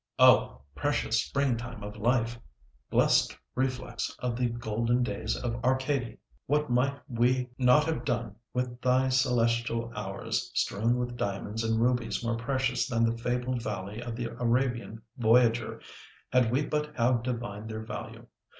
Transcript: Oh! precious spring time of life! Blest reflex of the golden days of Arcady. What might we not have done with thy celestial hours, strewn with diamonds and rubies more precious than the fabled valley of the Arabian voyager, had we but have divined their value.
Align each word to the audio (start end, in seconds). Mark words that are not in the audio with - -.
Oh! 0.17 0.61
precious 0.73 1.21
spring 1.21 1.57
time 1.57 1.83
of 1.83 1.95
life! 1.95 2.39
Blest 2.89 3.37
reflex 3.53 4.09
of 4.17 4.35
the 4.35 4.49
golden 4.49 5.03
days 5.03 5.37
of 5.37 5.63
Arcady. 5.63 6.17
What 6.47 6.71
might 6.71 6.97
we 7.07 7.51
not 7.59 7.83
have 7.83 8.03
done 8.03 8.35
with 8.51 8.81
thy 8.81 9.09
celestial 9.09 9.93
hours, 9.95 10.49
strewn 10.55 10.97
with 10.97 11.17
diamonds 11.17 11.63
and 11.63 11.79
rubies 11.79 12.23
more 12.25 12.35
precious 12.35 12.87
than 12.87 13.05
the 13.05 13.15
fabled 13.19 13.61
valley 13.61 14.01
of 14.01 14.15
the 14.15 14.25
Arabian 14.39 15.03
voyager, 15.19 15.79
had 16.33 16.49
we 16.51 16.65
but 16.65 16.95
have 16.95 17.21
divined 17.21 17.69
their 17.69 17.85
value. 17.85 18.25